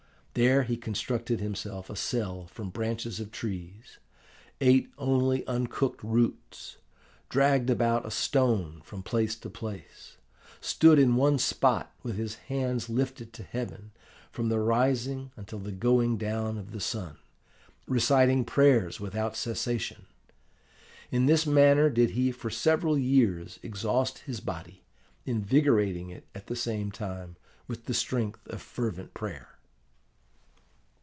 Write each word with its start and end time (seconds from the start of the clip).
There 0.33 0.63
he 0.63 0.77
constructed 0.77 1.41
himself 1.41 1.89
a 1.89 1.95
cell 1.97 2.47
from 2.47 2.69
branches 2.69 3.19
of 3.19 3.31
trees, 3.31 3.97
ate 4.61 4.89
only 4.97 5.45
uncooked 5.45 6.01
roots, 6.01 6.77
dragged 7.27 7.69
about 7.69 8.05
a 8.05 8.11
stone 8.11 8.79
from 8.85 9.03
place 9.03 9.35
to 9.35 9.49
place, 9.49 10.15
stood 10.61 10.99
in 10.99 11.17
one 11.17 11.37
spot 11.37 11.93
with 12.01 12.15
his 12.15 12.35
hands 12.47 12.87
lifted 12.87 13.33
to 13.33 13.43
heaven, 13.43 13.91
from 14.31 14.47
the 14.47 14.61
rising 14.61 15.31
until 15.35 15.59
the 15.59 15.73
going 15.73 16.15
down 16.17 16.57
of 16.57 16.71
the 16.71 16.79
sun, 16.79 17.17
reciting 17.85 18.45
prayers 18.45 19.01
without 19.01 19.35
cessation. 19.35 20.05
In 21.11 21.25
this 21.25 21.45
manner 21.45 21.89
did 21.89 22.11
he 22.11 22.31
for 22.31 22.49
several 22.49 22.97
years 22.97 23.59
exhaust 23.61 24.19
his 24.19 24.39
body, 24.39 24.85
invigorating 25.25 26.09
it, 26.09 26.25
at 26.33 26.47
the 26.47 26.55
same 26.55 26.89
time, 26.89 27.35
with 27.67 27.83
the 27.83 27.93
strength 27.93 28.47
of 28.47 28.61
fervent 28.61 29.13
prayer. 29.13 29.49